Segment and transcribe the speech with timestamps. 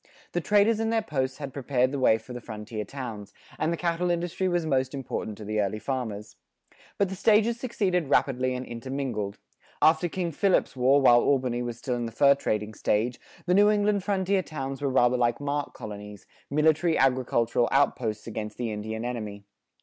[0.31, 3.77] The traders and their posts had prepared the way for the frontier towns,[44:1] and the
[3.77, 8.65] cattle industry was most important to the early farmers.[44:2] But the stages succeeded rapidly and
[8.65, 9.37] intermingled.
[9.79, 13.69] After King Philip's War, while Albany was still in the fur trading stage, the New
[13.69, 19.43] England frontier towns were rather like mark colonies, military agricultural outposts against the Indian enemy.